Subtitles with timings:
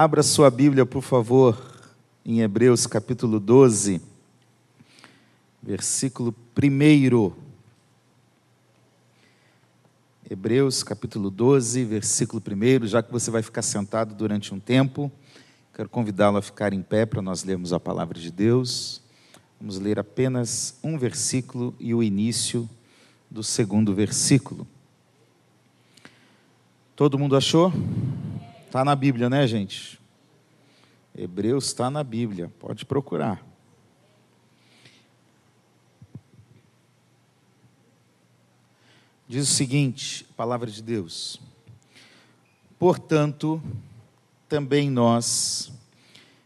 [0.00, 1.60] Abra sua Bíblia, por favor,
[2.24, 4.00] em Hebreus capítulo 12,
[5.60, 7.32] versículo 1.
[10.30, 12.86] Hebreus capítulo 12, versículo 1.
[12.86, 15.10] Já que você vai ficar sentado durante um tempo,
[15.74, 19.02] quero convidá-lo a ficar em pé para nós lermos a palavra de Deus.
[19.60, 22.70] Vamos ler apenas um versículo e o início
[23.28, 24.64] do segundo versículo.
[26.94, 27.72] Todo mundo achou?
[28.68, 29.98] Está na Bíblia, né, gente?
[31.16, 33.42] Hebreus está na Bíblia, pode procurar.
[39.26, 41.40] Diz o seguinte, a palavra de Deus:
[42.78, 43.62] Portanto,
[44.46, 45.72] também nós,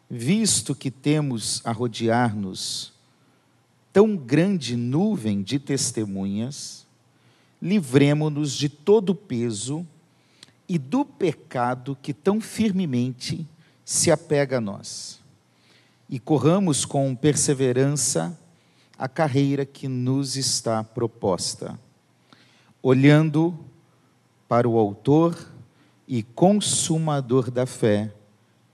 [0.08, 2.92] visto que temos a rodear-nos
[3.92, 6.86] tão grande nuvem de testemunhas,
[7.60, 9.84] livremo-nos de todo o peso
[10.72, 13.46] e do pecado que tão firmemente
[13.84, 15.20] se apega a nós.
[16.08, 18.34] E corramos com perseverança
[18.96, 21.78] a carreira que nos está proposta,
[22.82, 23.54] olhando
[24.48, 25.36] para o Autor
[26.08, 28.10] e Consumador da fé,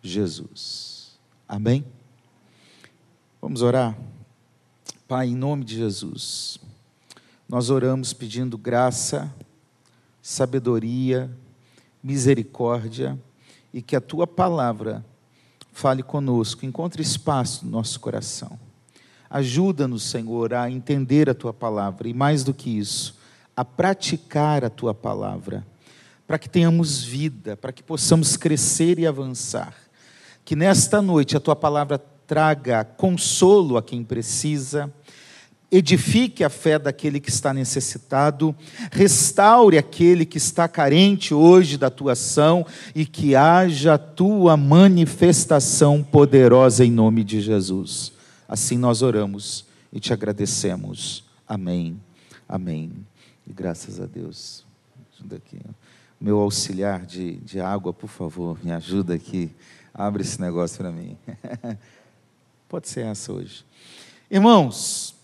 [0.00, 1.18] Jesus.
[1.48, 1.84] Amém?
[3.42, 3.98] Vamos orar?
[5.08, 6.60] Pai, em nome de Jesus,
[7.48, 9.34] nós oramos pedindo graça,
[10.22, 11.28] sabedoria,
[12.02, 13.18] misericórdia
[13.72, 15.04] e que a tua palavra
[15.72, 18.58] fale conosco, encontre espaço no nosso coração.
[19.30, 23.16] Ajuda-nos, Senhor, a entender a tua palavra e, mais do que isso,
[23.54, 25.66] a praticar a tua palavra,
[26.26, 29.74] para que tenhamos vida, para que possamos crescer e avançar.
[30.44, 34.92] Que nesta noite a tua palavra traga consolo a quem precisa,
[35.70, 38.54] edifique a fé daquele que está necessitado,
[38.90, 46.02] restaure aquele que está carente hoje da tua ação e que haja a tua manifestação
[46.02, 48.12] poderosa em nome de Jesus.
[48.48, 51.24] Assim nós oramos e te agradecemos.
[51.46, 52.00] Amém.
[52.48, 52.92] Amém.
[53.46, 54.64] E graças a Deus.
[55.14, 55.58] Ajuda aqui.
[56.18, 59.50] Meu auxiliar de, de água, por favor, me ajuda aqui.
[59.92, 61.16] Abre esse negócio para mim.
[62.68, 63.64] Pode ser essa hoje.
[64.30, 65.17] Irmãos,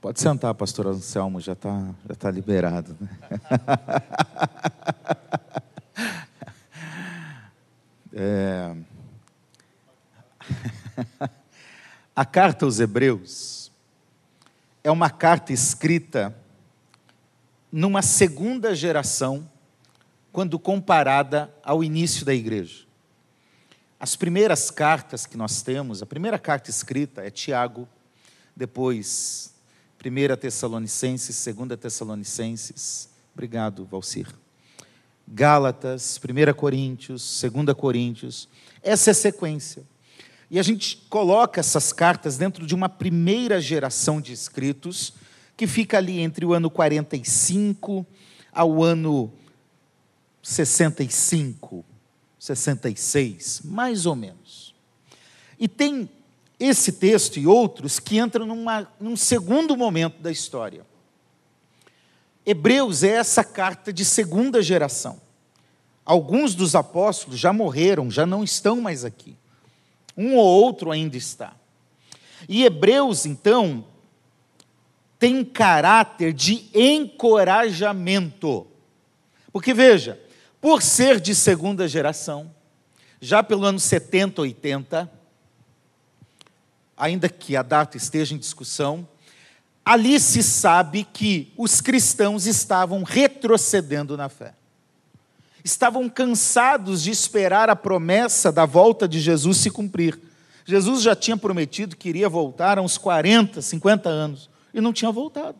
[0.00, 2.96] Pode sentar, pastor Anselmo, já está já tá liberado.
[2.98, 3.08] Né?
[8.12, 8.74] É...
[12.16, 13.70] A carta aos Hebreus
[14.82, 16.36] é uma carta escrita
[17.70, 19.48] numa segunda geração,
[20.32, 22.84] quando comparada ao início da igreja.
[23.98, 27.88] As primeiras cartas que nós temos, a primeira carta escrita é Tiago,
[28.56, 29.54] depois
[30.02, 33.10] 1 Tessalonicenses, 2 Tessalonicenses.
[33.34, 34.26] Obrigado, Valcir.
[35.28, 38.48] Gálatas, 1 Coríntios, 2 Coríntios.
[38.82, 39.84] Essa é a sequência.
[40.50, 45.12] E a gente coloca essas cartas dentro de uma primeira geração de escritos,
[45.56, 48.06] que fica ali entre o ano 45
[48.50, 49.30] ao ano
[50.42, 51.84] 65,
[52.38, 54.74] 66, mais ou menos.
[55.58, 56.08] E tem
[56.60, 60.86] esse texto e outros que entram numa, num segundo momento da história.
[62.44, 65.18] Hebreus é essa carta de segunda geração.
[66.04, 69.34] Alguns dos apóstolos já morreram, já não estão mais aqui.
[70.16, 71.54] Um ou outro ainda está.
[72.48, 73.86] E Hebreus, então,
[75.18, 78.66] tem um caráter de encorajamento.
[79.52, 80.20] Porque veja,
[80.60, 82.54] por ser de segunda geração,
[83.20, 85.19] já pelo ano 70, 80,
[87.00, 89.08] ainda que a data esteja em discussão,
[89.82, 94.52] ali se sabe que os cristãos estavam retrocedendo na fé.
[95.64, 100.20] Estavam cansados de esperar a promessa da volta de Jesus se cumprir.
[100.66, 105.10] Jesus já tinha prometido que iria voltar a uns 40, 50 anos e não tinha
[105.10, 105.58] voltado.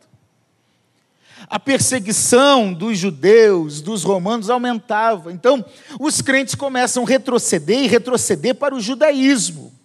[1.47, 5.33] A perseguição dos judeus, dos romanos aumentava.
[5.33, 5.65] Então,
[5.99, 9.80] os crentes começam a retroceder e retroceder para o judaísmo.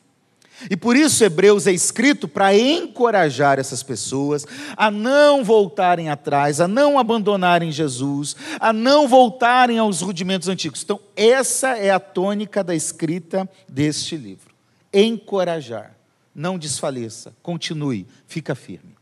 [0.70, 6.66] E por isso Hebreus é escrito para encorajar essas pessoas a não voltarem atrás, a
[6.66, 10.82] não abandonarem Jesus, a não voltarem aos rudimentos antigos.
[10.82, 14.54] Então, essa é a tônica da escrita deste livro.
[14.92, 15.94] Encorajar,
[16.34, 18.96] não desfaleça, continue, fica firme.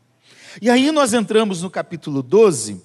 [0.61, 2.81] E aí nós entramos no capítulo 12,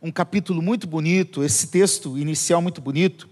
[0.00, 3.28] um capítulo muito bonito, esse texto inicial muito bonito,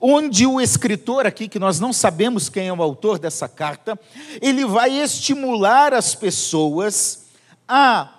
[0.00, 3.98] onde o escritor aqui, que nós não sabemos quem é o autor dessa carta,
[4.40, 7.26] ele vai estimular as pessoas
[7.66, 8.12] a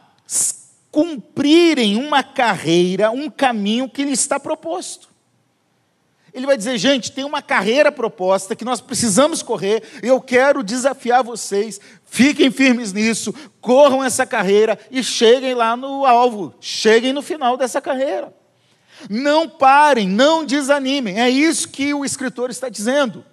[0.91, 5.09] cumprirem uma carreira, um caminho que lhe está proposto.
[6.33, 11.23] Ele vai dizer, gente, tem uma carreira proposta que nós precisamos correr, eu quero desafiar
[11.23, 17.55] vocês, fiquem firmes nisso, corram essa carreira e cheguem lá no alvo, cheguem no final
[17.55, 18.33] dessa carreira.
[19.09, 23.25] Não parem, não desanimem, é isso que o escritor está dizendo.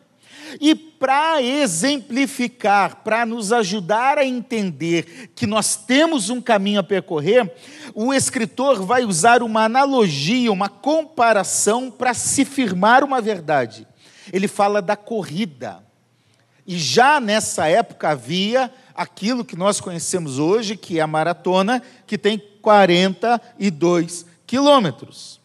[0.60, 7.52] E para exemplificar, para nos ajudar a entender que nós temos um caminho a percorrer,
[7.94, 13.86] o escritor vai usar uma analogia, uma comparação para se firmar uma verdade.
[14.32, 15.84] Ele fala da corrida.
[16.66, 22.18] E já nessa época havia aquilo que nós conhecemos hoje, que é a maratona, que
[22.18, 25.39] tem 42 quilômetros.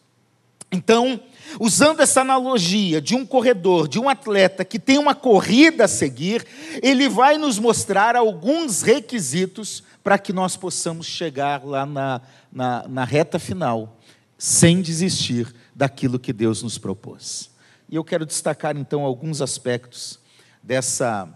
[0.70, 1.20] Então,
[1.60, 6.44] Usando essa analogia de um corredor, de um atleta que tem uma corrida a seguir,
[6.82, 12.20] ele vai nos mostrar alguns requisitos para que nós possamos chegar lá na,
[12.52, 13.98] na, na reta final,
[14.36, 17.50] sem desistir daquilo que Deus nos propôs.
[17.88, 20.18] E eu quero destacar então alguns aspectos
[20.62, 21.28] dessa,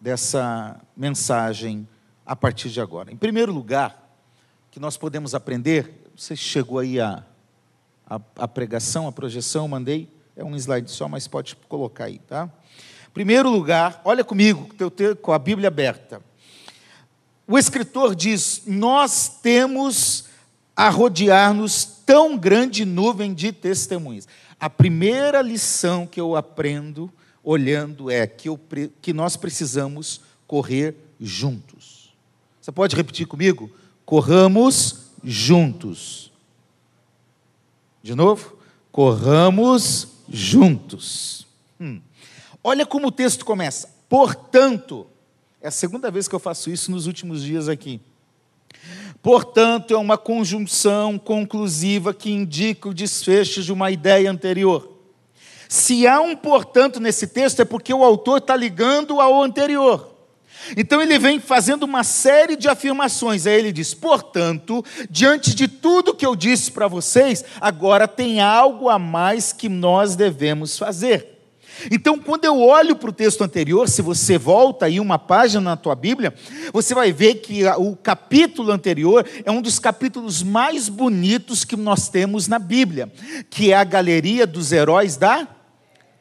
[0.00, 1.88] dessa mensagem
[2.24, 3.10] a partir de agora.
[3.10, 3.98] Em primeiro lugar,
[4.70, 7.24] que nós podemos aprender, você chegou aí a
[8.10, 12.50] a, a pregação, a projeção, mandei, é um slide só, mas pode colocar aí, tá?
[13.14, 14.68] Primeiro lugar, olha comigo,
[15.22, 16.20] com a Bíblia aberta.
[17.46, 20.24] O escritor diz: Nós temos
[20.74, 24.26] a rodear-nos tão grande nuvem de testemunhas.
[24.58, 28.58] A primeira lição que eu aprendo olhando é que, eu,
[29.00, 32.12] que nós precisamos correr juntos.
[32.60, 33.70] Você pode repetir comigo?
[34.04, 36.29] Corramos juntos.
[38.02, 38.56] De novo,
[38.90, 41.46] corramos juntos.
[41.80, 42.00] Hum.
[42.62, 43.88] Olha como o texto começa.
[44.08, 45.06] Portanto,
[45.60, 48.00] é a segunda vez que eu faço isso nos últimos dias aqui.
[49.22, 54.96] Portanto, é uma conjunção conclusiva que indica o desfecho de uma ideia anterior.
[55.68, 60.09] Se há um portanto nesse texto, é porque o autor está ligando ao anterior.
[60.76, 63.46] Então ele vem fazendo uma série de afirmações.
[63.46, 68.88] Aí ele diz: portanto, diante de tudo que eu disse para vocês, agora tem algo
[68.88, 71.40] a mais que nós devemos fazer.
[71.90, 75.76] Então, quando eu olho para o texto anterior, se você volta aí uma página na
[75.76, 76.34] tua Bíblia,
[76.72, 82.08] você vai ver que o capítulo anterior é um dos capítulos mais bonitos que nós
[82.08, 83.10] temos na Bíblia,
[83.48, 85.46] que é a galeria dos heróis da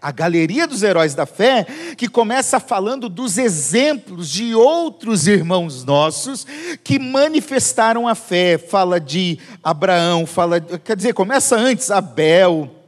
[0.02, 1.66] a galeria dos heróis da fé,
[1.98, 6.48] que começa falando dos exemplos de outros irmãos nossos
[6.84, 8.58] que manifestaram a fé.
[8.58, 12.79] Fala de Abraão, fala, quer dizer, começa antes Abel,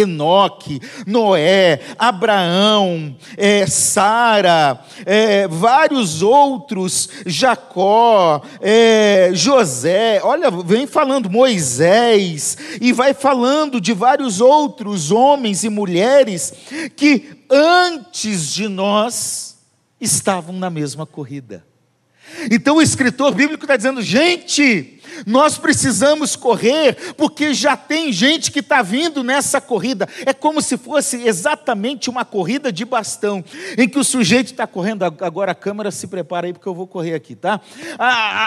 [0.00, 12.56] Enoque, Noé, Abraão, é, Sara, é, vários outros, Jacó, é, José, olha, vem falando Moisés,
[12.80, 16.52] e vai falando de vários outros homens e mulheres
[16.96, 19.56] que antes de nós
[20.00, 21.64] estavam na mesma corrida.
[22.50, 28.60] Então o escritor bíblico está dizendo, gente, nós precisamos correr, porque já tem gente que
[28.60, 30.08] está vindo nessa corrida.
[30.24, 33.44] É como se fosse exatamente uma corrida de bastão,
[33.78, 35.04] em que o sujeito está correndo.
[35.04, 37.60] Agora a câmera se prepara aí, porque eu vou correr aqui, tá?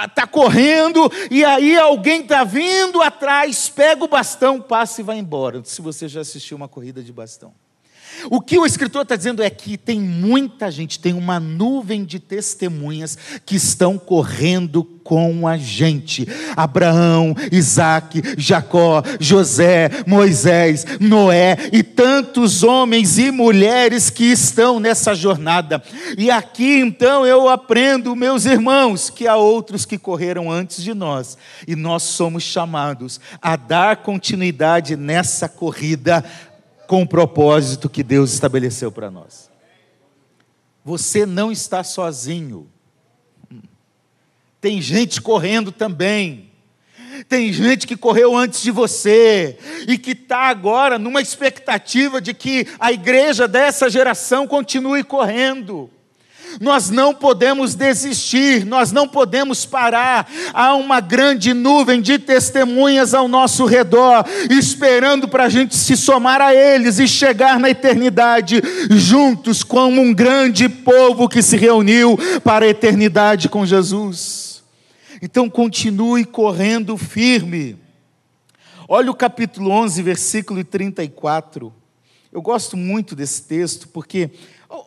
[0.05, 5.17] Está ah, correndo, e aí alguém está vindo atrás, pega o bastão, passa e vai
[5.17, 5.61] embora.
[5.63, 7.53] Se você já assistiu uma corrida de bastão.
[8.29, 12.19] O que o escritor está dizendo é que tem muita gente, tem uma nuvem de
[12.19, 16.27] testemunhas que estão correndo com a gente.
[16.55, 25.81] Abraão, Isaac, Jacó, José, Moisés, Noé e tantos homens e mulheres que estão nessa jornada.
[26.15, 31.39] E aqui então eu aprendo, meus irmãos, que há outros que correram antes de nós
[31.67, 36.23] e nós somos chamados a dar continuidade nessa corrida
[36.89, 39.47] com o propósito que Deus estabeleceu para nós.
[40.83, 42.67] Você não está sozinho.
[44.59, 46.49] Tem gente correndo também.
[47.27, 49.55] Tem gente que correu antes de você
[49.87, 55.91] e que está agora numa expectativa de que a igreja dessa geração continue correndo.
[56.59, 60.29] Nós não podemos desistir, nós não podemos parar.
[60.53, 66.41] Há uma grande nuvem de testemunhas ao nosso redor, esperando para a gente se somar
[66.41, 72.65] a eles e chegar na eternidade juntos, como um grande povo que se reuniu para
[72.65, 74.63] a eternidade com Jesus.
[75.21, 77.77] Então continue correndo firme.
[78.87, 81.73] Olha o capítulo 11, versículo 34.
[82.31, 84.31] Eu gosto muito desse texto, porque.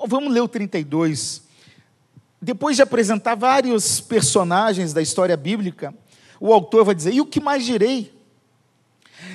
[0.07, 1.43] Vamos ler o 32
[2.43, 5.95] depois de apresentar vários personagens da história bíblica,
[6.41, 8.13] o autor vai dizer: E o que mais direi?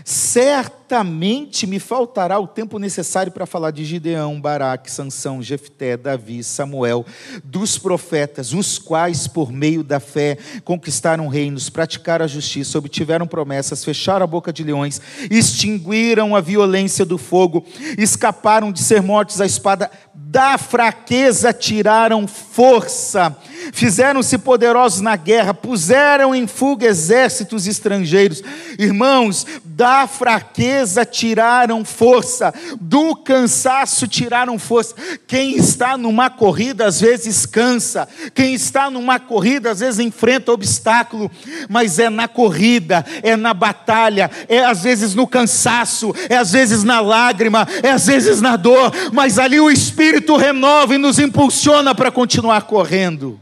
[0.04, 7.06] Certamente me faltará o tempo necessário para falar de Gideão, Baraque, Sansão, Jefté, Davi, Samuel,
[7.44, 13.84] dos profetas, os quais, por meio da fé, conquistaram reinos, praticaram a justiça, obtiveram promessas,
[13.84, 17.66] fecharam a boca de leões, extinguiram a violência do fogo,
[17.98, 19.90] escaparam de ser mortos à espada,
[20.38, 23.36] da fraqueza tiraram força,
[23.74, 28.44] fizeram-se poderosos na guerra, puseram em fuga exércitos estrangeiros.
[28.78, 34.94] Irmãos, da fraqueza tiraram força, do cansaço tiraram força.
[35.26, 41.32] Quem está numa corrida às vezes cansa, quem está numa corrida às vezes enfrenta obstáculo,
[41.68, 46.84] mas é na corrida, é na batalha, é às vezes no cansaço, é às vezes
[46.84, 51.20] na lágrima, é às vezes na dor, mas ali o Espírito Espírito renova e nos
[51.20, 53.40] impulsiona para continuar correndo.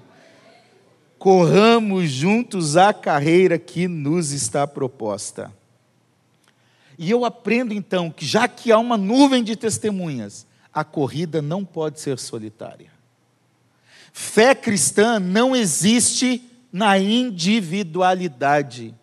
[1.17, 5.51] Corramos juntos a carreira que nos está proposta.
[6.95, 11.65] E eu aprendo então que, já que há uma nuvem de testemunhas, a corrida não
[11.65, 12.91] pode ser solitária.
[14.13, 18.93] Fé cristã não existe na individualidade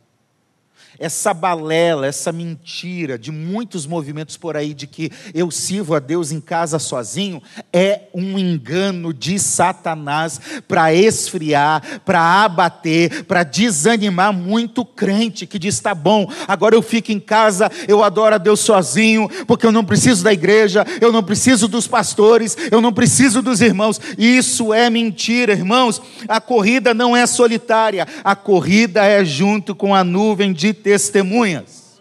[0.98, 6.32] essa balela, essa mentira de muitos movimentos por aí de que eu sirvo a Deus
[6.32, 14.84] em casa sozinho, é um engano de Satanás para esfriar, para abater, para desanimar muito
[14.84, 19.28] crente que diz: tá bom, agora eu fico em casa, eu adoro a Deus sozinho,
[19.46, 23.60] porque eu não preciso da igreja, eu não preciso dos pastores, eu não preciso dos
[23.60, 24.00] irmãos.
[24.18, 26.00] Isso é mentira, irmãos.
[26.28, 32.00] A corrida não é solitária, a corrida é junto com a nuvem de testemunhas.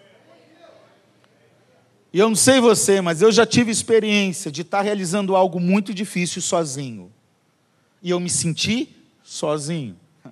[2.13, 5.93] E eu não sei você, mas eu já tive experiência de estar realizando algo muito
[5.93, 7.11] difícil sozinho.
[8.01, 9.97] E eu me senti sozinho.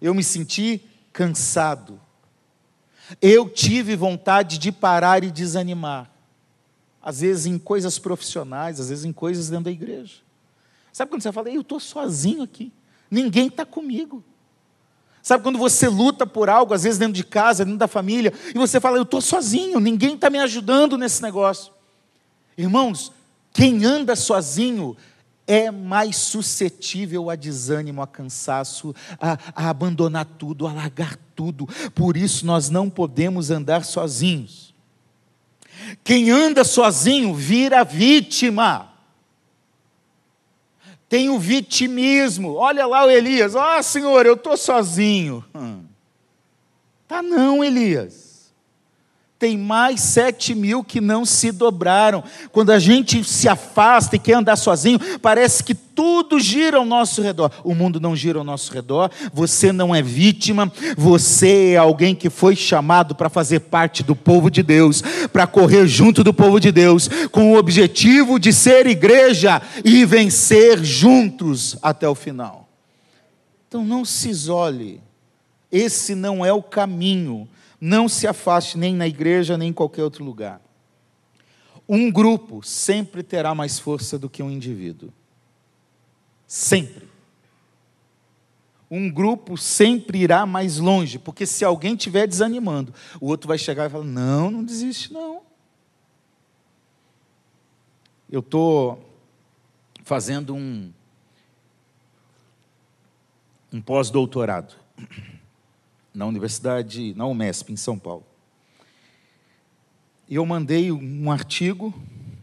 [0.00, 0.80] Eu me senti
[1.12, 2.00] cansado.
[3.20, 6.10] Eu tive vontade de parar e desanimar.
[7.02, 10.16] Às vezes em coisas profissionais, às vezes em coisas dentro da igreja.
[10.92, 12.72] Sabe quando você fala, eu estou sozinho aqui,
[13.10, 14.24] ninguém está comigo.
[15.22, 18.58] Sabe quando você luta por algo, às vezes dentro de casa, dentro da família, e
[18.58, 21.72] você fala, eu estou sozinho, ninguém está me ajudando nesse negócio.
[22.56, 23.12] Irmãos,
[23.52, 24.96] quem anda sozinho
[25.46, 31.68] é mais suscetível a desânimo, a cansaço, a, a abandonar tudo, a largar tudo.
[31.94, 34.74] Por isso nós não podemos andar sozinhos.
[36.04, 38.89] Quem anda sozinho vira vítima
[41.10, 42.54] tem o vitimismo.
[42.54, 45.44] Olha lá o Elias, ó oh, Senhor, eu estou sozinho.
[45.54, 45.82] Hum.
[47.06, 48.29] Tá não, Elias
[49.40, 52.22] tem mais sete mil que não se dobraram.
[52.52, 57.22] Quando a gente se afasta e quer andar sozinho, parece que tudo gira ao nosso
[57.22, 57.50] redor.
[57.64, 62.28] O mundo não gira ao nosso redor, você não é vítima, você é alguém que
[62.28, 66.70] foi chamado para fazer parte do povo de Deus, para correr junto do povo de
[66.70, 72.68] Deus, com o objetivo de ser igreja e vencer juntos até o final.
[73.66, 75.00] Então não se isole,
[75.72, 77.48] esse não é o caminho
[77.80, 80.60] não se afaste nem na igreja, nem em qualquer outro lugar.
[81.88, 85.12] Um grupo sempre terá mais força do que um indivíduo.
[86.46, 87.08] Sempre.
[88.90, 93.86] Um grupo sempre irá mais longe, porque se alguém estiver desanimando, o outro vai chegar
[93.86, 95.42] e falar: Não, não desiste, não.
[98.28, 99.08] Eu estou
[100.04, 100.92] fazendo um,
[103.72, 104.76] um pós-doutorado
[106.14, 108.24] na Universidade, na UMESP, em São Paulo.
[110.28, 111.92] E eu mandei um artigo,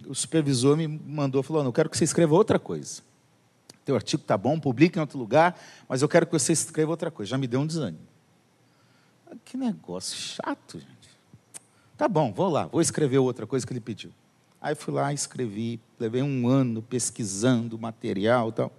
[0.05, 3.01] o supervisor me mandou, falou, não, eu quero que você escreva outra coisa.
[3.85, 5.57] Teu artigo está bom, publique em outro lugar,
[5.87, 7.29] mas eu quero que você escreva outra coisa.
[7.29, 8.05] Já me deu um desânimo.
[9.25, 11.09] Ah, que negócio chato, gente.
[11.97, 14.11] Tá bom, vou lá, vou escrever outra coisa que ele pediu.
[14.61, 18.71] Aí fui lá, escrevi, levei um ano pesquisando material e tal.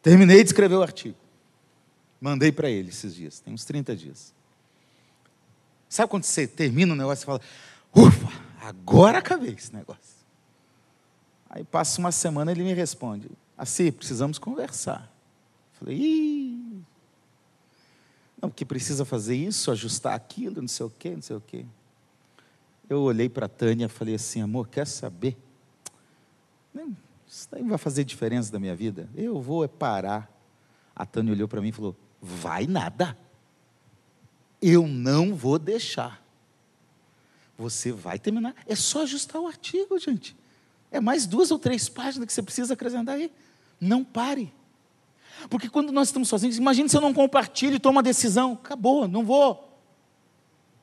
[0.00, 1.16] Terminei de escrever o artigo.
[2.20, 4.34] Mandei para ele esses dias, tem uns 30 dias.
[5.88, 7.40] Sabe quando você termina o negócio e fala,
[7.94, 8.28] ufa,
[8.60, 10.16] agora acabei esse negócio.
[11.48, 15.12] Aí passa uma semana ele me responde, assim, precisamos conversar.
[15.74, 16.82] Falei, Ih,
[18.40, 21.64] não, porque precisa fazer isso, ajustar aquilo, não sei o quê, não sei o quê.
[22.88, 25.36] Eu olhei para a Tânia e falei assim, amor, quer saber?
[27.26, 29.08] Isso não vai fazer diferença da minha vida.
[29.14, 30.30] Eu vou é parar.
[30.94, 31.96] A Tânia olhou para mim e falou:
[32.26, 33.16] Vai nada.
[34.60, 36.20] Eu não vou deixar.
[37.56, 38.54] Você vai terminar.
[38.66, 40.36] É só ajustar o artigo, gente.
[40.90, 43.30] É mais duas ou três páginas que você precisa acrescentar aí.
[43.80, 44.52] Não pare.
[45.48, 48.54] Porque quando nós estamos sozinhos, imagine se eu não compartilho e tomo uma decisão.
[48.54, 49.62] Acabou, não vou.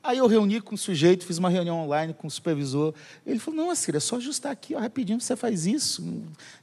[0.02, 2.94] Aí eu reuni com o sujeito, fiz uma reunião online com o supervisor.
[3.26, 6.02] Ele falou: Não, Assira, é só ajustar aqui, ó, rapidinho você faz isso.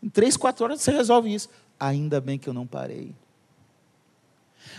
[0.02, 1.50] Em três, quatro horas você resolve isso.
[1.80, 3.14] Ainda bem que eu não parei.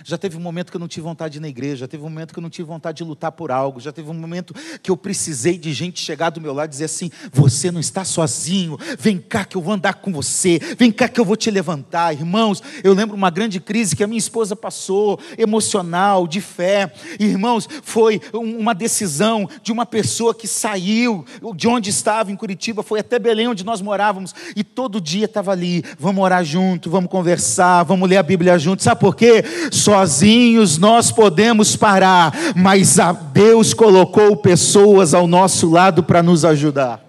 [0.05, 2.03] Já teve um momento que eu não tive vontade de ir na igreja, já teve
[2.03, 4.55] um momento que eu não tive vontade de lutar por algo, já teve um momento
[4.83, 8.05] que eu precisei de gente chegar do meu lado e dizer assim: você não está
[8.05, 11.51] sozinho, vem cá que eu vou andar com você, vem cá que eu vou te
[11.51, 12.13] levantar.
[12.13, 16.93] Irmãos, eu lembro uma grande crise que a minha esposa passou, emocional, de fé.
[17.19, 21.25] Irmãos, foi uma decisão de uma pessoa que saiu
[21.55, 25.53] de onde estava em Curitiba, foi até Belém, onde nós morávamos, e todo dia estava
[25.53, 28.83] ali: vamos orar junto, vamos conversar, vamos ler a Bíblia junto.
[28.83, 29.45] Sabe por quê?
[29.73, 37.03] Sozinhos nós podemos parar, mas a Deus colocou pessoas ao nosso lado para nos ajudar.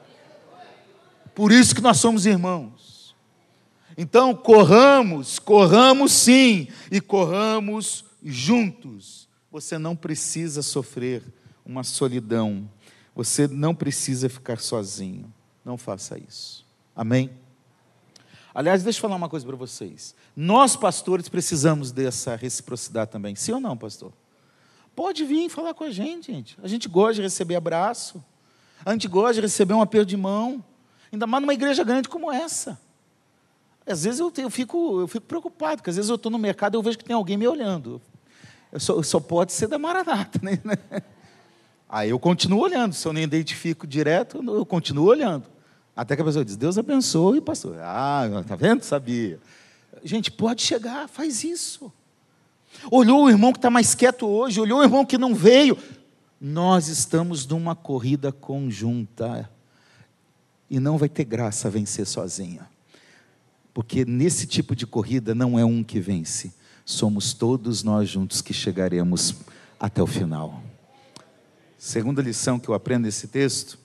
[1.36, 3.14] Por isso que nós somos irmãos.
[3.98, 9.28] Então, corramos, corramos sim, e corramos juntos.
[9.52, 11.22] Você não precisa sofrer
[11.66, 12.68] uma solidão.
[13.16, 15.32] Você não precisa ficar sozinho.
[15.64, 16.66] Não faça isso.
[16.96, 17.30] Amém?
[18.54, 20.14] Aliás, deixa eu falar uma coisa para vocês.
[20.36, 23.36] Nós, pastores, precisamos dessa reciprocidade também.
[23.36, 24.14] Sim ou não, pastor?
[24.96, 26.58] Pode vir falar com a gente, gente.
[26.62, 28.24] A gente gosta de receber abraço.
[28.86, 30.64] A gente gosta de receber um aperto de mão.
[31.12, 32.80] Ainda mais numa igreja grande como essa.
[33.86, 36.76] Às vezes eu, eu, fico, eu fico preocupado, porque às vezes eu estou no mercado
[36.76, 38.00] e eu vejo que tem alguém me olhando.
[38.72, 40.58] Eu só, só pode ser da Maranata, né?
[41.90, 42.94] Aí eu continuo olhando.
[42.94, 45.53] Se eu nem identifico direto, eu continuo olhando.
[45.96, 47.78] Até que a pessoa diz, Deus abençoe, pastor.
[47.80, 48.84] Ah, tá vendo?
[48.84, 49.40] Sabia.
[50.04, 51.92] Gente, pode chegar, faz isso.
[52.90, 55.78] Olhou o irmão que está mais quieto hoje, olhou o irmão que não veio.
[56.42, 59.50] Nós estamos numa corrida conjunta.
[60.70, 62.68] E não vai ter graça vencer sozinha.
[63.74, 66.52] Porque nesse tipo de corrida não é um que vence.
[66.84, 69.36] Somos todos nós juntos que chegaremos
[69.80, 70.62] até o final.
[71.78, 73.83] Segunda lição que eu aprendo nesse texto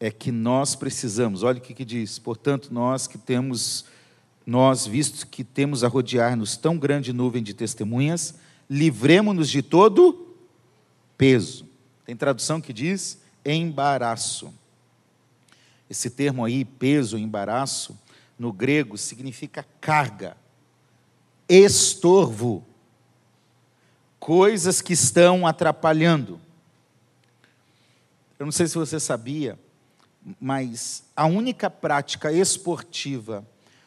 [0.00, 3.84] é que nós precisamos, olha o que, que diz, portanto, nós que temos,
[4.46, 8.34] nós, visto que temos a rodear-nos tão grande nuvem de testemunhas,
[8.68, 10.34] livremos-nos de todo
[11.18, 11.68] peso.
[12.06, 14.54] Tem tradução que diz embaraço.
[15.88, 17.98] Esse termo aí, peso, embaraço,
[18.38, 20.34] no grego significa carga,
[21.46, 22.64] estorvo,
[24.18, 26.40] coisas que estão atrapalhando.
[28.38, 29.58] Eu não sei se você sabia,
[30.40, 33.46] mas a única prática esportiva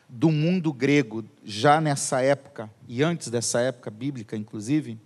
[0.10, 5.00] do mundo grego, já nessa época, e antes dessa época bíblica, inclusive,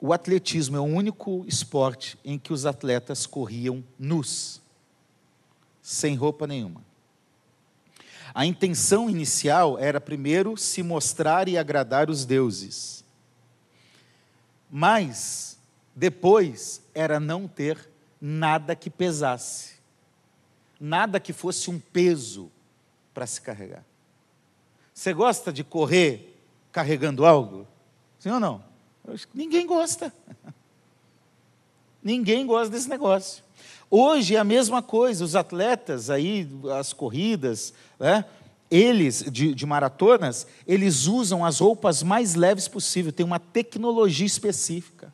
[0.00, 4.60] o atletismo é o único esporte em que os atletas corriam nus,
[5.82, 6.82] sem roupa nenhuma.
[8.32, 13.04] A intenção inicial era primeiro se mostrar e agradar os deuses,
[14.70, 15.58] mas
[15.94, 17.88] depois era não ter
[18.20, 19.79] nada que pesasse
[20.80, 22.50] nada que fosse um peso
[23.12, 23.84] para se carregar.
[24.94, 26.36] Você gosta de correr
[26.72, 27.66] carregando algo?
[28.18, 28.64] Sim ou não?
[29.34, 30.12] Ninguém gosta.
[32.02, 33.44] Ninguém gosta desse negócio.
[33.90, 38.24] Hoje é a mesma coisa, os atletas aí, as corridas, né?
[38.70, 45.12] eles, de, de, maratonas, eles usam as roupas mais leves possível, tem uma tecnologia específica.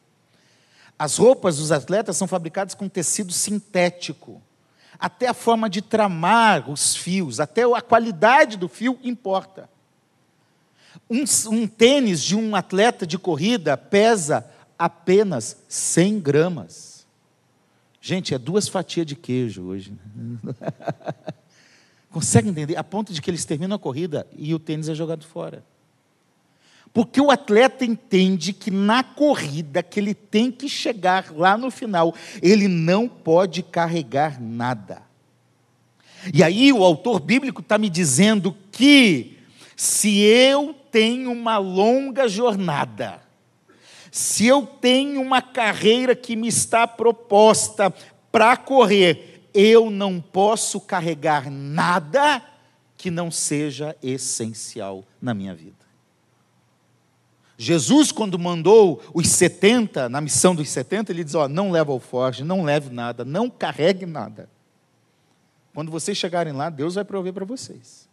[0.99, 4.43] As roupas dos atletas são fabricadas com tecido sintético
[4.99, 9.69] até a forma de tramar os fios, até a qualidade do fio importa.
[11.09, 17.07] Um, um tênis de um atleta de corrida pesa apenas 100 gramas.
[18.01, 19.93] Gente, é duas fatias de queijo hoje.
[20.15, 20.55] Né?
[22.11, 22.77] Consegue entender?
[22.77, 25.65] A ponto de que eles terminam a corrida e o tênis é jogado fora.
[26.97, 32.15] Porque o atleta entende que na corrida que ele tem que chegar lá no final,
[32.41, 35.03] ele não pode carregar nada.
[36.33, 39.37] E aí o autor bíblico está me dizendo que
[39.77, 43.21] se eu tenho uma longa jornada,
[44.11, 47.93] se eu tenho uma carreira que me está proposta
[48.33, 52.43] para correr, eu não posso carregar nada
[52.97, 55.86] que não seja essencial na minha vida.
[57.59, 61.99] Jesus, quando mandou os 70, na missão dos 70, ele diz: Ó, não leva o
[61.99, 64.49] forte, não leve nada, não carregue nada.
[65.75, 68.07] Quando vocês chegarem lá, Deus vai prover para vocês.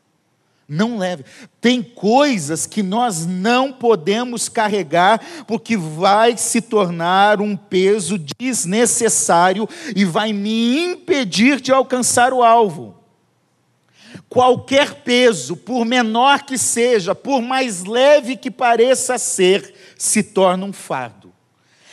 [0.68, 1.26] Não leve.
[1.60, 10.06] Tem coisas que nós não podemos carregar, porque vai se tornar um peso desnecessário e
[10.06, 13.03] vai me impedir de alcançar o alvo.
[14.30, 20.74] Qualquer peso, por menor que seja, por mais leve que pareça ser, se torna um
[20.74, 21.32] fardo.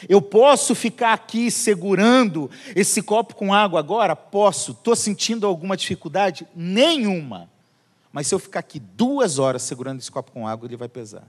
[0.09, 4.17] Eu posso ficar aqui segurando esse copo com água agora?
[4.17, 4.73] Posso.
[4.73, 6.47] Estou sentindo alguma dificuldade?
[6.55, 7.51] Nenhuma.
[8.13, 11.29] Mas se eu ficar aqui duas horas segurando esse copo com água, ele vai pesar.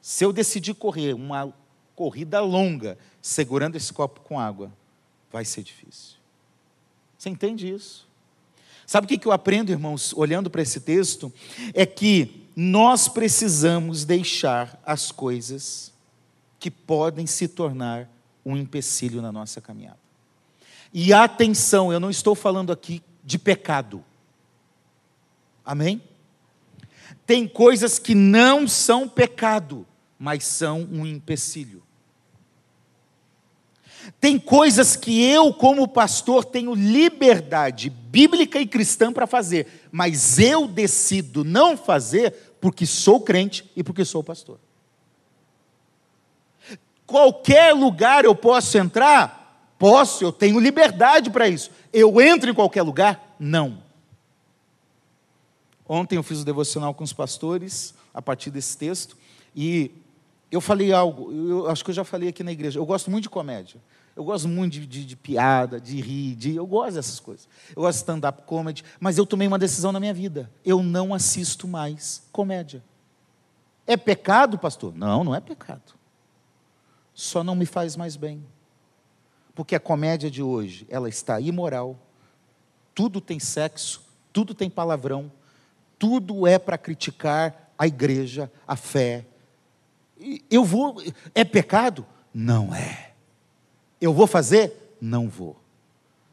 [0.00, 1.52] Se eu decidir correr uma
[1.94, 4.72] corrida longa segurando esse copo com água,
[5.30, 6.16] vai ser difícil.
[7.18, 8.07] Você entende isso?
[8.88, 11.30] Sabe o que eu aprendo, irmãos, olhando para esse texto?
[11.74, 15.92] É que nós precisamos deixar as coisas
[16.58, 18.08] que podem se tornar
[18.42, 19.98] um empecilho na nossa caminhada.
[20.90, 24.02] E atenção, eu não estou falando aqui de pecado.
[25.62, 26.00] Amém?
[27.26, 29.86] Tem coisas que não são pecado,
[30.18, 31.82] mas são um empecilho.
[34.20, 40.66] Tem coisas que eu, como pastor, tenho liberdade bíblica e cristã para fazer, mas eu
[40.66, 44.58] decido não fazer porque sou crente e porque sou pastor.
[47.06, 49.74] Qualquer lugar eu posso entrar?
[49.78, 51.70] Posso, eu tenho liberdade para isso.
[51.92, 53.34] Eu entro em qualquer lugar?
[53.38, 53.82] Não.
[55.88, 59.16] Ontem eu fiz o devocional com os pastores, a partir desse texto,
[59.54, 59.90] e
[60.50, 62.78] eu falei algo, eu acho que eu já falei aqui na igreja.
[62.78, 63.80] Eu gosto muito de comédia.
[64.18, 67.48] Eu gosto muito de, de, de piada, de rir, de, eu gosto dessas coisas.
[67.68, 70.50] Eu gosto de stand-up comedy, mas eu tomei uma decisão na minha vida.
[70.64, 72.82] Eu não assisto mais comédia.
[73.86, 74.92] É pecado, pastor?
[74.92, 75.94] Não, não é pecado.
[77.14, 78.44] Só não me faz mais bem.
[79.54, 81.96] Porque a comédia de hoje, ela está imoral.
[82.96, 84.02] Tudo tem sexo,
[84.32, 85.30] tudo tem palavrão,
[85.96, 89.24] tudo é para criticar a igreja, a fé.
[90.50, 91.00] Eu vou.
[91.36, 92.04] É pecado?
[92.34, 92.97] Não é.
[94.00, 94.96] Eu vou fazer?
[95.00, 95.60] Não vou,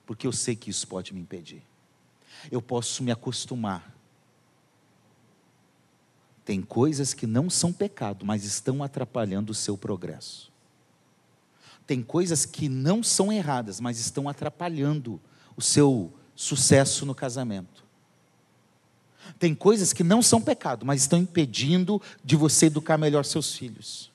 [0.06, 1.63] porque eu sei que isso pode me impedir.
[2.51, 3.95] Eu posso me acostumar.
[6.43, 10.51] Tem coisas que não são pecado, mas estão atrapalhando o seu progresso.
[11.88, 15.19] Tem coisas que não são erradas, mas estão atrapalhando
[15.56, 17.84] o seu sucesso no casamento.
[19.39, 24.12] Tem coisas que não são pecado, mas estão impedindo de você educar melhor seus filhos.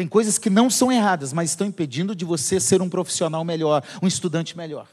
[0.00, 3.84] Tem coisas que não são erradas, mas estão impedindo de você ser um profissional melhor,
[4.00, 4.88] um estudante melhor.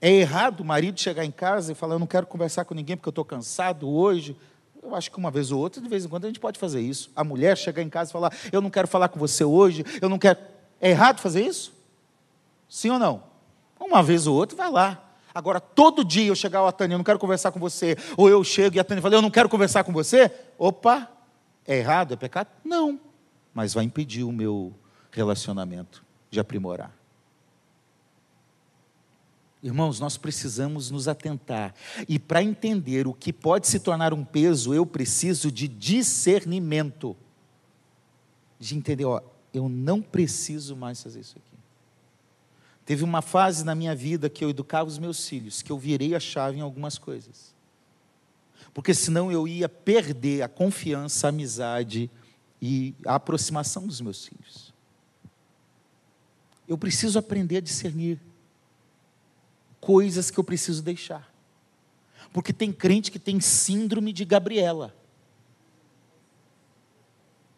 [0.00, 2.96] É errado o marido chegar em casa e falar: Eu não quero conversar com ninguém
[2.96, 4.34] porque eu estou cansado hoje.
[4.82, 6.80] Eu acho que uma vez ou outra, de vez em quando, a gente pode fazer
[6.80, 7.10] isso.
[7.14, 10.08] A mulher chegar em casa e falar: Eu não quero falar com você hoje, eu
[10.08, 10.38] não quero.
[10.80, 11.74] É errado fazer isso?
[12.70, 13.22] Sim ou não?
[13.78, 15.04] Uma vez ou outra, vai lá.
[15.34, 18.42] Agora, todo dia eu chegar ao Tânia, eu não quero conversar com você, ou eu
[18.42, 21.06] chego e a Tânia fala, eu não quero conversar com você, opa,
[21.68, 22.14] é errado?
[22.14, 22.48] É pecado?
[22.64, 22.98] Não.
[23.52, 24.74] Mas vai impedir o meu
[25.12, 26.96] relacionamento de aprimorar.
[29.62, 31.74] Irmãos, nós precisamos nos atentar.
[32.08, 37.14] E para entender o que pode se tornar um peso, eu preciso de discernimento.
[38.58, 39.20] De entender, ó,
[39.52, 41.58] eu não preciso mais fazer isso aqui.
[42.86, 46.14] Teve uma fase na minha vida que eu educava os meus filhos, que eu virei
[46.14, 47.57] a chave em algumas coisas
[48.78, 52.08] porque senão eu ia perder a confiança, a amizade
[52.62, 54.72] e a aproximação dos meus filhos.
[56.68, 58.20] Eu preciso aprender a discernir
[59.80, 61.28] coisas que eu preciso deixar.
[62.32, 64.94] Porque tem crente que tem síndrome de Gabriela.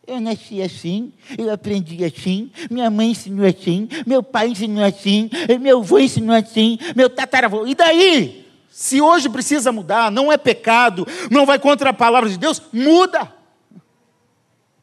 [0.07, 5.29] Eu nasci assim, eu aprendi assim, minha mãe ensinou assim, meu pai ensinou assim,
[5.61, 7.67] meu avô ensinou assim, meu tataravô.
[7.67, 8.50] E daí?
[8.81, 13.31] Se hoje precisa mudar, não é pecado, não vai contra a palavra de Deus, muda.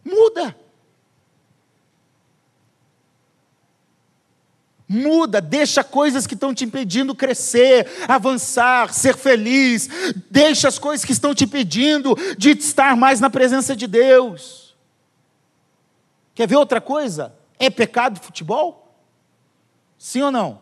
[0.06, 0.56] Muda.
[4.88, 9.90] Muda, deixa coisas que estão te impedindo crescer, avançar, ser feliz.
[10.30, 14.78] Deixa as coisas que estão te impedindo de estar mais na presença de Deus.
[16.36, 17.34] Quer ver outra coisa?
[17.58, 18.96] É pecado futebol?
[19.98, 20.62] Sim ou não?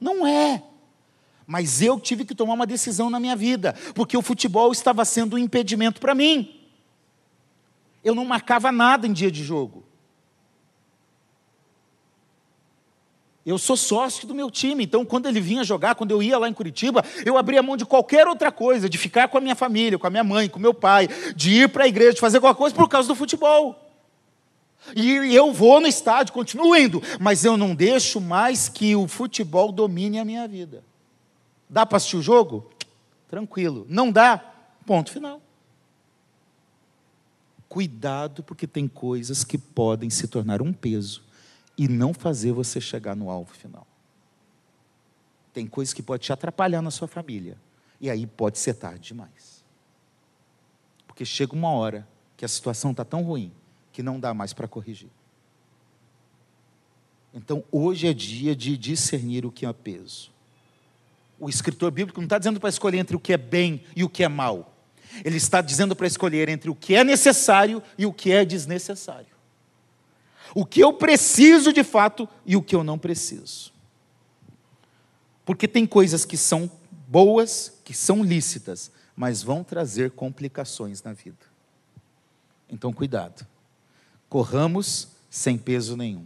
[0.00, 0.60] Não é.
[1.46, 5.36] Mas eu tive que tomar uma decisão na minha vida, porque o futebol estava sendo
[5.36, 6.60] um impedimento para mim.
[8.02, 9.84] Eu não marcava nada em dia de jogo.
[13.46, 16.48] Eu sou sócio do meu time, então quando ele vinha jogar, quando eu ia lá
[16.48, 19.98] em Curitiba, eu abria mão de qualquer outra coisa, de ficar com a minha família,
[19.98, 22.58] com a minha mãe, com meu pai, de ir para a igreja, de fazer qualquer
[22.58, 23.78] coisa por causa do futebol.
[24.96, 29.70] E eu vou no estádio, continuo indo, mas eu não deixo mais que o futebol
[29.70, 30.82] domine a minha vida.
[31.74, 32.70] Dá para assistir o jogo?
[33.26, 33.84] Tranquilo.
[33.88, 34.38] Não dá?
[34.86, 35.42] Ponto final.
[37.68, 41.24] Cuidado, porque tem coisas que podem se tornar um peso
[41.76, 43.84] e não fazer você chegar no alvo final.
[45.52, 47.58] Tem coisas que podem te atrapalhar na sua família.
[48.00, 49.64] E aí pode ser tarde demais.
[51.08, 52.06] Porque chega uma hora
[52.36, 53.50] que a situação está tão ruim
[53.92, 55.10] que não dá mais para corrigir.
[57.32, 60.32] Então, hoje é dia de discernir o que é peso.
[61.44, 64.08] O escritor bíblico não está dizendo para escolher entre o que é bem e o
[64.08, 64.74] que é mal.
[65.22, 69.34] Ele está dizendo para escolher entre o que é necessário e o que é desnecessário.
[70.54, 73.74] O que eu preciso de fato e o que eu não preciso.
[75.44, 76.70] Porque tem coisas que são
[77.06, 81.44] boas, que são lícitas, mas vão trazer complicações na vida.
[82.70, 83.46] Então, cuidado.
[84.30, 86.24] Corramos sem peso nenhum.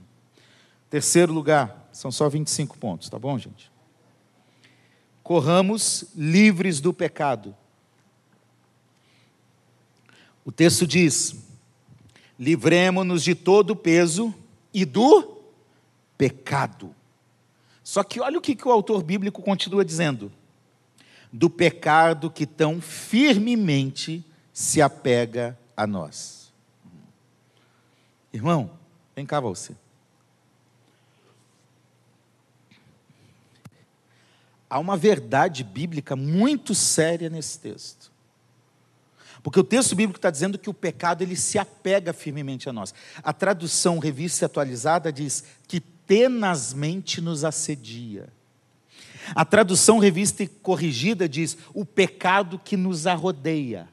[0.89, 3.69] Terceiro lugar, são só 25 pontos, tá bom, gente?
[5.29, 7.55] Corramos livres do pecado.
[10.43, 11.37] O texto diz:
[12.39, 14.35] livremos-nos de todo o peso
[14.73, 15.37] e do
[16.17, 16.95] pecado.
[17.85, 20.33] Só que olha o que, que o autor bíblico continua dizendo:
[21.31, 26.51] do pecado que tão firmemente se apega a nós.
[28.33, 28.71] Irmão,
[29.15, 29.77] vem cá você.
[34.71, 38.13] Há uma verdade bíblica muito séria nesse texto.
[39.43, 42.93] Porque o texto bíblico está dizendo que o pecado ele se apega firmemente a nós.
[43.23, 48.29] A tradução revista atualizada diz que tenazmente nos assedia.
[49.35, 53.89] A tradução revista e corrigida diz o pecado que nos arrodeia.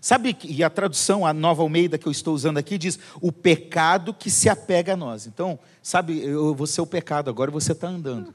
[0.00, 4.14] Sabe, e a tradução, a nova Almeida que eu estou usando aqui, diz o pecado
[4.14, 5.26] que se apega a nós.
[5.26, 8.32] Então, sabe, eu vou ser o pecado, agora você está andando?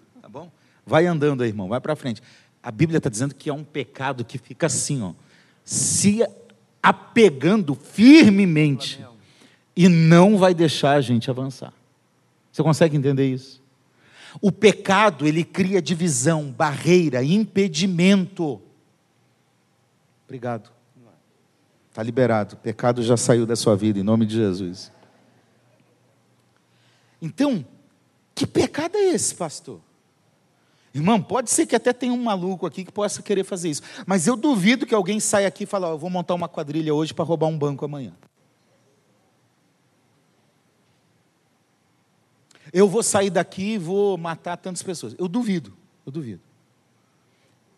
[0.86, 2.22] Vai andando aí, irmão, vai para frente.
[2.62, 5.14] A Bíblia está dizendo que é um pecado que fica assim, ó,
[5.64, 6.26] se
[6.82, 9.06] apegando firmemente
[9.76, 11.74] e não vai deixar a gente avançar.
[12.52, 13.62] Você consegue entender isso?
[14.42, 18.62] O pecado, ele cria divisão, barreira, impedimento.
[20.26, 20.72] Obrigado.
[21.90, 22.56] Está liberado.
[22.56, 24.92] O pecado já saiu da sua vida, em nome de Jesus.
[27.22, 27.64] Então,
[28.34, 29.80] que pecado é esse, pastor?
[30.94, 34.28] Irmão, pode ser que até tenha um maluco aqui que possa querer fazer isso, mas
[34.28, 37.14] eu duvido que alguém saia aqui e fale: oh, eu vou montar uma quadrilha hoje
[37.14, 38.14] para roubar um banco amanhã.
[42.72, 45.16] Eu vou sair daqui e vou matar tantas pessoas.
[45.18, 45.74] Eu duvido,
[46.06, 46.42] eu duvido.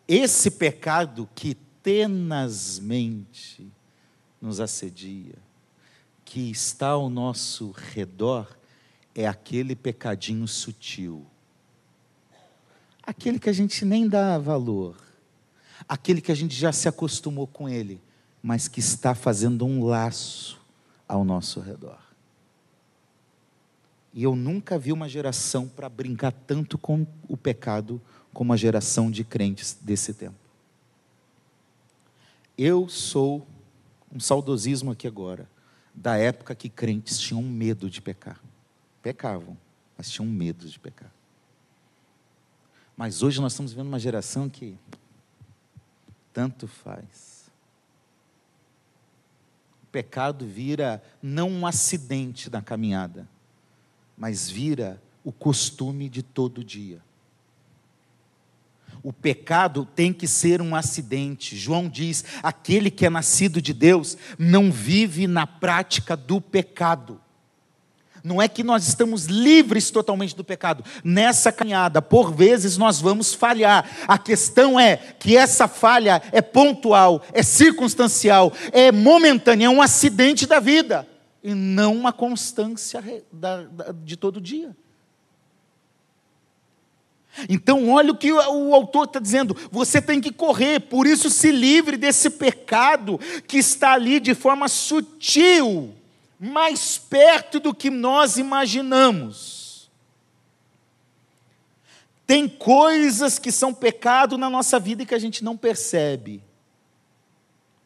[0.08, 3.68] Esse pecado que tenazmente
[4.42, 5.36] nos assedia,
[6.24, 8.58] que está ao nosso redor,
[9.14, 11.26] é aquele pecadinho sutil
[13.06, 14.96] aquele que a gente nem dá valor,
[15.88, 18.02] aquele que a gente já se acostumou com ele,
[18.42, 20.60] mas que está fazendo um laço
[21.08, 22.00] ao nosso redor.
[24.14, 28.02] E eu nunca vi uma geração para brincar tanto com o pecado
[28.34, 30.38] como a geração de crentes desse tempo.
[32.58, 33.46] Eu sou
[34.12, 35.50] um saudosismo aqui agora,
[35.94, 38.40] da época que crentes tinham medo de pecar.
[39.02, 39.58] Pecavam,
[39.98, 41.12] mas tinham medo de pecar.
[42.98, 44.78] Mas hoje nós estamos vivendo uma geração que
[46.32, 47.50] tanto faz.
[49.84, 53.28] O pecado vira não um acidente na caminhada,
[54.18, 57.02] mas vira o costume de todo dia.
[59.04, 61.56] O pecado tem que ser um acidente.
[61.56, 67.22] João diz: aquele que é nascido de Deus não vive na prática do pecado.
[68.26, 70.84] Não é que nós estamos livres totalmente do pecado.
[71.04, 73.88] Nessa caminhada, por vezes nós vamos falhar.
[74.08, 80.48] A questão é que essa falha é pontual, é circunstancial, é momentânea, é um acidente
[80.48, 81.08] da vida
[81.44, 83.04] e não uma constância
[84.04, 84.76] de todo dia.
[87.48, 91.52] Então, olha o que o autor está dizendo: você tem que correr, por isso se
[91.52, 95.94] livre desse pecado que está ali de forma sutil
[96.40, 99.90] mais perto do que nós imaginamos.
[102.28, 106.44] Tem coisas que são pecado na nossa vida e que a gente não percebe,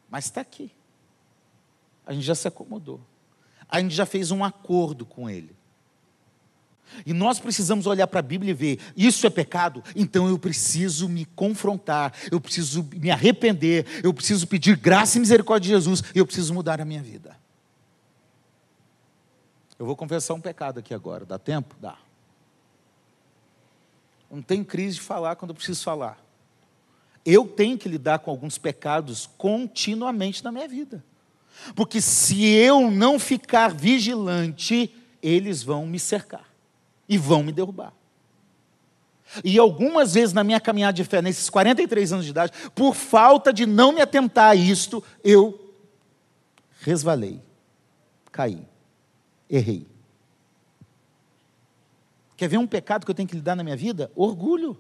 [0.10, 0.72] mas está aqui.
[2.06, 3.02] A gente já se acomodou,
[3.68, 5.56] a gente já fez um acordo com Ele.
[7.06, 11.08] E nós precisamos olhar para a Bíblia e ver: isso é pecado, então eu preciso
[11.08, 16.18] me confrontar, eu preciso me arrepender, eu preciso pedir graça e misericórdia de Jesus, e
[16.18, 17.38] eu preciso mudar a minha vida.
[19.80, 21.26] Eu vou confessar um pecado aqui agora.
[21.26, 21.74] Dá tempo?
[21.80, 21.98] Dá.
[24.30, 26.20] Não tem crise de falar quando eu preciso falar.
[27.26, 31.04] Eu tenho que lidar com alguns pecados continuamente na minha vida.
[31.76, 36.46] Porque se eu não ficar vigilante, eles vão me cercar
[37.08, 37.94] e vão me derrubar.
[39.44, 43.54] E algumas vezes na minha caminhada de fé, nesses 43 anos de idade, por falta
[43.54, 45.74] de não me atentar a isto, eu
[46.82, 47.42] resvalei,
[48.32, 48.66] caí,
[49.50, 49.86] errei.
[52.38, 54.12] Quer ver um pecado que eu tenho que lidar na minha vida?
[54.16, 54.78] Orgulho.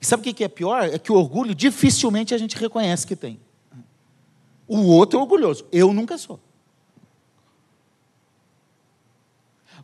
[0.00, 0.84] E sabe o que é pior?
[0.84, 3.40] É que o orgulho dificilmente a gente reconhece que tem.
[4.66, 6.40] O outro é orgulhoso, eu nunca sou.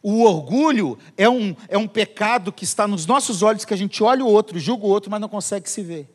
[0.03, 4.03] O orgulho é um, é um pecado que está nos nossos olhos, que a gente
[4.03, 6.13] olha o outro, julga o outro, mas não consegue se ver.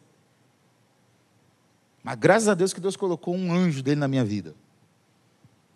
[2.03, 4.55] Mas graças a Deus que Deus colocou um anjo dele na minha vida,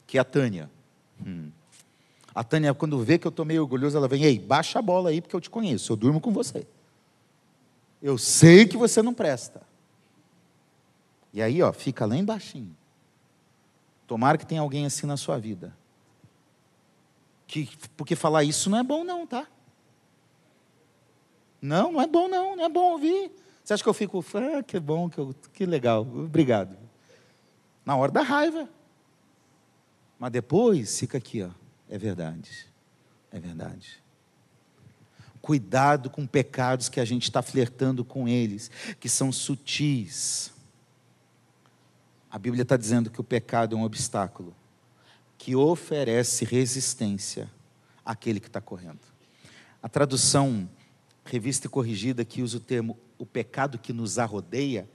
[0.06, 0.70] que é a Tânia.
[1.26, 1.52] Hum.
[2.34, 5.10] A Tânia, quando vê que eu estou meio orgulhoso, ela vem, ei, baixa a bola
[5.10, 6.66] aí, porque eu te conheço, eu durmo com você.
[8.02, 9.62] Eu sei que você não presta.
[11.34, 12.62] E aí, ó, fica lá embaixo.
[14.08, 15.76] Tomara que tenha alguém assim na sua vida.
[17.48, 19.46] Que, porque falar isso não é bom, não, tá?
[21.62, 23.32] Não, não é bom, não, não é bom ouvir.
[23.64, 26.76] Você acha que eu fico, ah, que bom, que, eu, que legal, obrigado.
[27.86, 28.68] Na hora da raiva.
[30.18, 31.61] Mas depois fica aqui, ó.
[31.92, 32.50] É verdade.
[33.32, 34.02] É verdade.
[35.42, 40.54] Cuidado com pecados que a gente está flertando com eles, que são sutis.
[42.30, 44.56] A Bíblia está dizendo que o pecado é um obstáculo
[45.38, 47.50] que oferece resistência
[48.06, 49.02] àquele que está correndo.
[49.84, 50.70] A tradução
[51.26, 54.90] revista e corrigida que usa o termo o pecado que nos arrodeia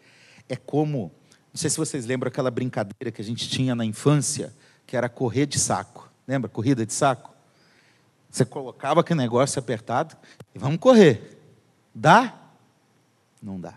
[0.48, 1.12] é como,
[1.52, 4.52] não sei se vocês lembram aquela brincadeira que a gente tinha na infância,
[4.86, 6.10] que era correr de saco.
[6.26, 6.48] Lembra?
[6.48, 7.30] Corrida de saco?
[8.30, 10.16] Você colocava aquele negócio apertado
[10.54, 11.38] e vamos correr.
[11.94, 12.34] Dá?
[13.42, 13.74] Não dá.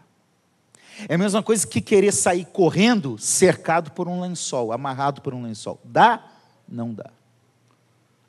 [1.08, 5.44] É a mesma coisa que querer sair correndo cercado por um lençol, amarrado por um
[5.44, 5.80] lençol.
[5.84, 6.28] Dá?
[6.68, 7.10] Não dá.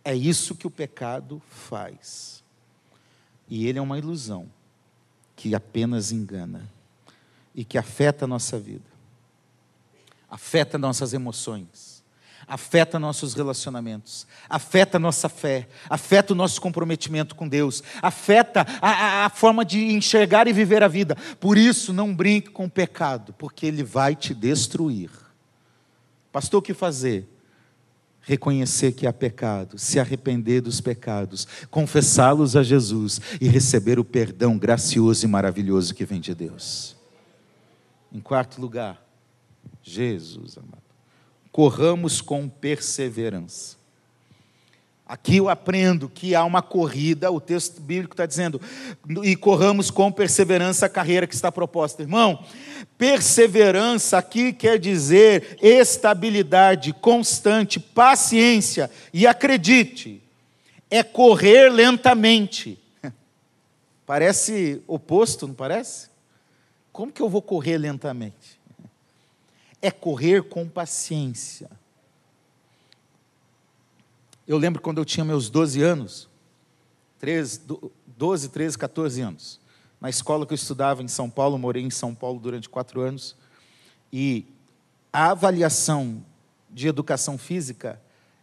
[0.05, 2.45] É isso que o pecado faz.
[3.49, 4.47] E ele é uma ilusão
[5.35, 6.71] que apenas engana
[7.55, 8.89] e que afeta a nossa vida,
[10.31, 11.90] afeta nossas emoções
[12.51, 19.27] afeta nossos relacionamentos, afeta nossa fé, afeta o nosso comprometimento com Deus, afeta a, a,
[19.27, 21.15] a, forma de enxergar e viver a vida.
[21.39, 25.11] Por isso, não brinque com o pecado, porque ele vai te destruir.
[26.33, 27.29] Pastor, o que fazer?
[28.21, 34.59] Reconhecer que há pecado, se arrepender dos pecados, confessá-los a Jesus e receber o perdão
[34.59, 36.97] gracioso e maravilhoso que vem de Deus.
[38.13, 39.01] Em quarto lugar,
[39.83, 40.80] Jesus, amado
[41.53, 43.81] corramos com perseverança.
[45.11, 48.61] Aqui eu aprendo que há uma corrida, o texto bíblico está dizendo,
[49.25, 52.03] e corramos com perseverança a carreira que está proposta.
[52.03, 52.45] Irmão,
[52.97, 60.23] perseverança aqui quer dizer estabilidade, constante, paciência, e acredite,
[60.89, 62.79] é correr lentamente.
[64.07, 66.09] Parece oposto, não parece?
[66.93, 68.60] Como que eu vou correr lentamente?
[69.83, 71.71] É correr com paciência.
[74.47, 76.29] Eu lembro quando eu tinha meus 12 anos,
[77.19, 77.63] 13,
[78.07, 79.61] 12, 13, 14 anos,
[80.01, 83.37] na escola que eu estudava em São Paulo, morei em São Paulo durante quatro anos,
[84.13, 84.47] e
[85.13, 86.25] a avaliação
[86.69, 88.01] de educação física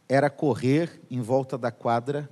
[0.08, 2.30] era correr em volta da quadra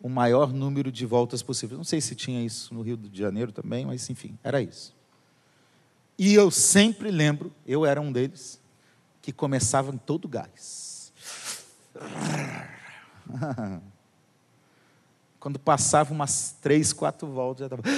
[0.00, 1.76] o maior número de voltas possível.
[1.76, 4.94] Não sei se tinha isso no Rio de Janeiro também, mas enfim, era isso.
[6.18, 8.60] E eu sempre lembro, eu era um deles,
[9.22, 11.12] que começava em todo gás.
[15.38, 17.82] Quando passava umas três, quatro voltas, já estava.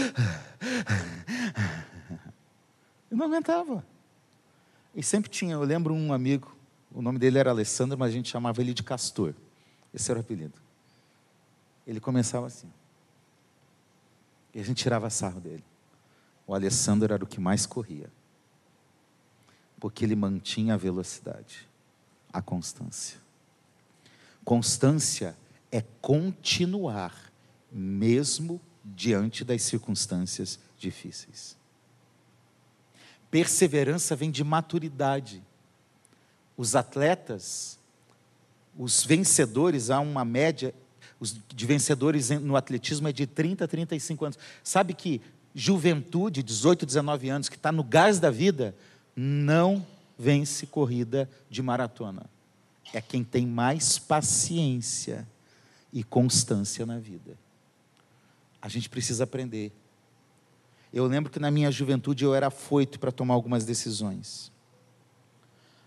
[3.11, 3.85] Eu não aguentava.
[4.95, 6.57] E sempre tinha, eu lembro um amigo,
[6.93, 9.35] o nome dele era Alessandro, mas a gente chamava ele de Castor.
[9.93, 10.55] Esse era o apelido.
[11.85, 12.71] Ele começava assim.
[14.55, 15.65] E a gente tirava sarro dele.
[16.51, 18.11] O Alessandro era o que mais corria.
[19.79, 21.69] Porque ele mantinha a velocidade,
[22.33, 23.21] a constância.
[24.45, 25.39] Constância
[25.71, 27.15] é continuar,
[27.71, 31.57] mesmo diante das circunstâncias difíceis.
[33.31, 35.45] Perseverança vem de maturidade.
[36.57, 37.79] Os atletas,
[38.77, 40.75] os vencedores, há uma média
[41.21, 44.39] os de vencedores no atletismo é de 30 a 35 anos.
[44.65, 45.21] Sabe que
[45.55, 48.75] juventude, 18, 19 anos, que está no gás da vida,
[49.17, 49.85] não
[50.19, 52.25] vence corrida de maratona.
[52.93, 55.27] É quem tem mais paciência
[55.93, 57.37] e constância na vida.
[58.61, 59.73] A gente precisa aprender.
[60.93, 64.51] Eu lembro que na minha juventude eu era afoito para tomar algumas decisões.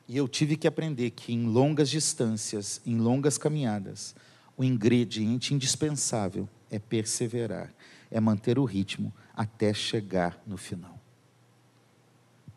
[0.07, 4.15] E eu tive que aprender que em longas distâncias, em longas caminhadas,
[4.57, 7.73] o ingrediente indispensável é perseverar,
[8.09, 10.99] é manter o ritmo até chegar no final.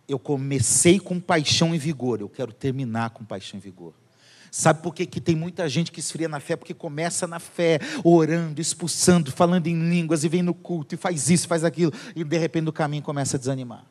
[0.09, 3.93] Eu comecei com paixão e vigor, eu quero terminar com paixão e vigor.
[4.51, 6.57] Sabe por que, que tem muita gente que esfria na fé?
[6.57, 11.29] Porque começa na fé, orando, expulsando, falando em línguas, e vem no culto, e faz
[11.29, 13.85] isso, faz aquilo, e de repente no caminho começa a desanimar.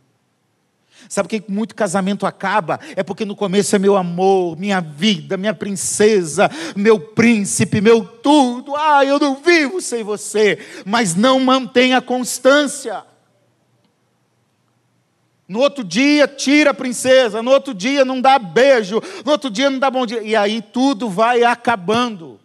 [1.08, 2.80] Sabe por que muito casamento acaba?
[2.96, 8.76] É porque no começo é meu amor, minha vida, minha princesa, meu príncipe, meu tudo.
[8.76, 13.04] Ah, eu não vivo sem você, mas não mantém a constância.
[15.48, 19.70] No outro dia tira a princesa, no outro dia não dá beijo, no outro dia
[19.70, 20.24] não dá bom dia.
[20.24, 22.40] E aí tudo vai acabando.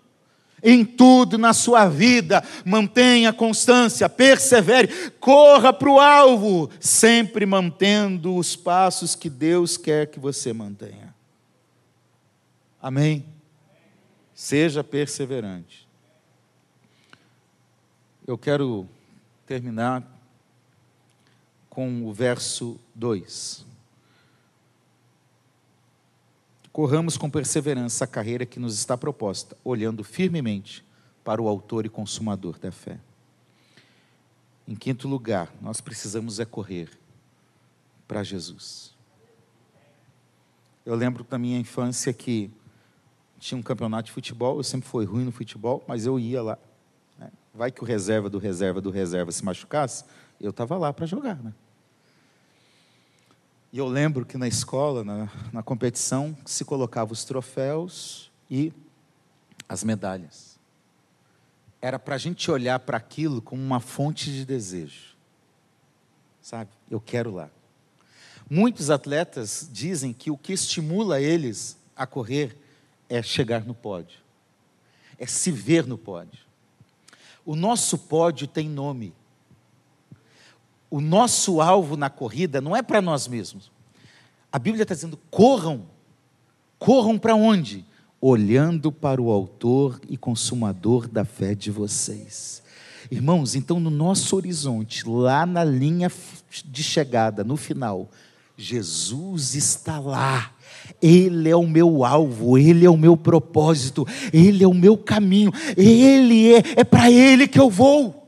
[0.63, 8.57] Em tudo na sua vida, mantenha constância, persevere, corra para o alvo, sempre mantendo os
[8.57, 11.15] passos que Deus quer que você mantenha.
[12.81, 13.25] Amém?
[14.35, 15.89] Seja perseverante.
[18.27, 18.89] Eu quero
[19.47, 20.03] terminar
[21.69, 23.70] com o verso 2.
[26.81, 30.83] Corramos com perseverança a carreira que nos está proposta, olhando firmemente
[31.23, 32.99] para o Autor e Consumador da fé.
[34.67, 36.89] Em quinto lugar, nós precisamos é correr
[38.09, 38.97] para Jesus.
[40.87, 42.51] Eu lembro da minha infância que
[43.39, 46.59] tinha um campeonato de futebol, eu sempre fui ruim no futebol, mas eu ia lá.
[47.19, 47.31] Né?
[47.53, 50.07] Vai que o reserva do reserva do reserva se machucasse,
[50.41, 51.37] eu estava lá para jogar.
[51.45, 51.53] Né?
[53.73, 58.73] E eu lembro que na escola, na, na competição, se colocava os troféus e
[59.69, 60.59] as medalhas.
[61.81, 65.15] Era para a gente olhar para aquilo como uma fonte de desejo.
[66.43, 66.71] Sabe?
[66.91, 67.49] Eu quero lá.
[68.49, 72.57] Muitos atletas dizem que o que estimula eles a correr
[73.09, 74.19] é chegar no pódio,
[75.17, 76.41] é se ver no pódio.
[77.47, 79.15] O nosso pódio tem nome
[80.91, 83.71] o nosso alvo na corrida não é para nós mesmos.
[84.53, 85.83] A Bíblia está dizendo: corram.
[86.79, 87.85] Corram para onde?
[88.21, 92.63] Olhando para o Autor e Consumador da fé de vocês.
[93.11, 96.11] Irmãos, então no nosso horizonte, lá na linha
[96.65, 98.09] de chegada, no final,
[98.57, 100.53] Jesus está lá.
[101.01, 105.53] Ele é o meu alvo, Ele é o meu propósito, Ele é o meu caminho,
[105.77, 108.20] Ele é, é para Ele que eu vou.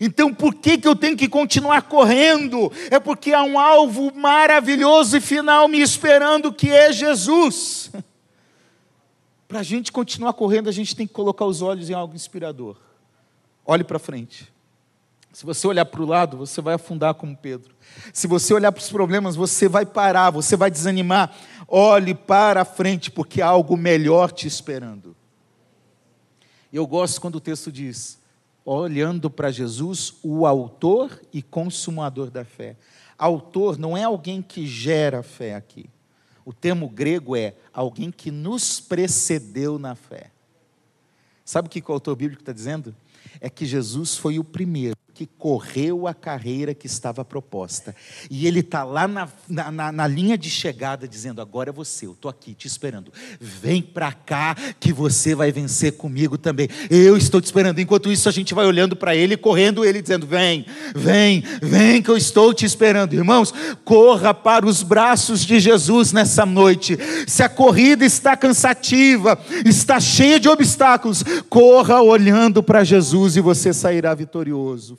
[0.00, 2.72] Então por que, que eu tenho que continuar correndo?
[2.90, 7.90] É porque há um alvo maravilhoso e final me esperando, que é Jesus.
[9.48, 12.76] Para a gente continuar correndo, a gente tem que colocar os olhos em algo inspirador.
[13.66, 14.50] Olhe para frente.
[15.32, 17.74] Se você olhar para o lado, você vai afundar como Pedro.
[18.12, 21.34] Se você olhar para os problemas, você vai parar, você vai desanimar.
[21.66, 25.16] Olhe para frente, porque há algo melhor te esperando.
[26.72, 28.18] Eu gosto quando o texto diz:
[28.64, 32.76] olhando para Jesus, o autor e consumador da fé.
[33.18, 35.86] Autor não é alguém que gera fé aqui.
[36.44, 40.30] O termo grego é alguém que nos precedeu na fé.
[41.44, 42.94] Sabe o que o autor bíblico está dizendo?
[43.40, 47.94] É que Jesus foi o primeiro que correu a carreira que estava proposta.
[48.28, 52.12] E ele está lá na, na, na, linha de chegada, dizendo: Agora é você, eu
[52.12, 53.12] estou aqui te esperando.
[53.40, 56.68] Vem para cá que você vai vencer comigo também.
[56.90, 57.78] Eu estou te esperando.
[57.78, 62.10] Enquanto isso, a gente vai olhando para ele, correndo, ele dizendo: Vem, vem, vem que
[62.10, 63.14] eu estou te esperando.
[63.14, 63.54] Irmãos,
[63.84, 66.98] corra para os braços de Jesus nessa noite.
[67.28, 73.72] Se a corrida está cansativa, está cheia de obstáculos, corra olhando para Jesus e você
[73.72, 74.90] sairá vitorioso.